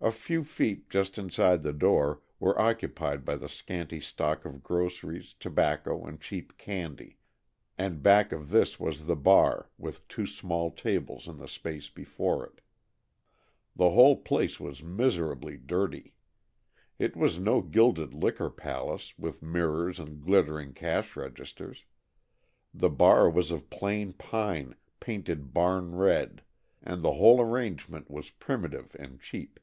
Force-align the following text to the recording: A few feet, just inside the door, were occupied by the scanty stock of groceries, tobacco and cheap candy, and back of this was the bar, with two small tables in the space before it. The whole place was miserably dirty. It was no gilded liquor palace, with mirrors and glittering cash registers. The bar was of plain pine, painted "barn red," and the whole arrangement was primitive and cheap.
A 0.00 0.12
few 0.12 0.44
feet, 0.44 0.90
just 0.90 1.16
inside 1.16 1.62
the 1.62 1.72
door, 1.72 2.20
were 2.38 2.60
occupied 2.60 3.24
by 3.24 3.36
the 3.36 3.48
scanty 3.48 4.00
stock 4.00 4.44
of 4.44 4.62
groceries, 4.62 5.32
tobacco 5.32 6.04
and 6.04 6.20
cheap 6.20 6.58
candy, 6.58 7.16
and 7.78 8.02
back 8.02 8.30
of 8.30 8.50
this 8.50 8.78
was 8.78 9.06
the 9.06 9.16
bar, 9.16 9.70
with 9.78 10.06
two 10.06 10.26
small 10.26 10.70
tables 10.70 11.26
in 11.26 11.38
the 11.38 11.48
space 11.48 11.88
before 11.88 12.44
it. 12.44 12.60
The 13.74 13.88
whole 13.92 14.16
place 14.18 14.60
was 14.60 14.82
miserably 14.82 15.56
dirty. 15.56 16.12
It 16.98 17.16
was 17.16 17.38
no 17.38 17.62
gilded 17.62 18.12
liquor 18.12 18.50
palace, 18.50 19.18
with 19.18 19.40
mirrors 19.42 19.98
and 19.98 20.20
glittering 20.22 20.74
cash 20.74 21.16
registers. 21.16 21.86
The 22.74 22.90
bar 22.90 23.30
was 23.30 23.50
of 23.50 23.70
plain 23.70 24.12
pine, 24.12 24.76
painted 25.00 25.54
"barn 25.54 25.94
red," 25.94 26.42
and 26.82 27.02
the 27.02 27.14
whole 27.14 27.40
arrangement 27.40 28.10
was 28.10 28.28
primitive 28.28 28.94
and 28.98 29.18
cheap. 29.18 29.60